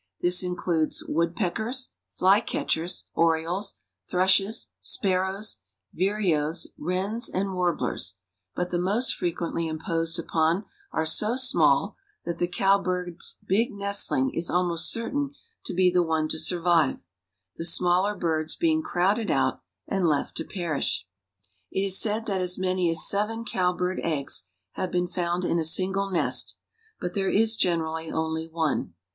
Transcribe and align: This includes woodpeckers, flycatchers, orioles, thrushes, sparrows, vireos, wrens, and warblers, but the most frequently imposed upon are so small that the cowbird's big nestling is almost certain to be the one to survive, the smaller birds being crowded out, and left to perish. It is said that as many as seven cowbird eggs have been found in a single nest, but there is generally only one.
This 0.19 0.41
includes 0.41 1.03
woodpeckers, 1.07 1.91
flycatchers, 2.09 3.05
orioles, 3.13 3.75
thrushes, 4.09 4.71
sparrows, 4.79 5.57
vireos, 5.93 6.65
wrens, 6.75 7.29
and 7.29 7.53
warblers, 7.53 8.15
but 8.55 8.71
the 8.71 8.79
most 8.79 9.13
frequently 9.13 9.67
imposed 9.67 10.17
upon 10.17 10.65
are 10.91 11.05
so 11.05 11.35
small 11.35 11.97
that 12.25 12.39
the 12.39 12.47
cowbird's 12.47 13.37
big 13.45 13.71
nestling 13.73 14.31
is 14.33 14.49
almost 14.49 14.91
certain 14.91 15.35
to 15.65 15.73
be 15.75 15.91
the 15.91 16.01
one 16.01 16.27
to 16.29 16.39
survive, 16.39 17.03
the 17.57 17.63
smaller 17.63 18.15
birds 18.15 18.55
being 18.55 18.81
crowded 18.81 19.29
out, 19.29 19.61
and 19.87 20.07
left 20.09 20.35
to 20.37 20.43
perish. 20.43 21.05
It 21.69 21.81
is 21.81 22.01
said 22.01 22.25
that 22.25 22.41
as 22.41 22.57
many 22.57 22.89
as 22.89 23.07
seven 23.07 23.45
cowbird 23.45 23.99
eggs 24.01 24.47
have 24.71 24.91
been 24.91 25.05
found 25.05 25.45
in 25.45 25.59
a 25.59 25.63
single 25.63 26.09
nest, 26.09 26.55
but 26.99 27.13
there 27.13 27.29
is 27.29 27.55
generally 27.55 28.09
only 28.09 28.47
one. 28.47 28.95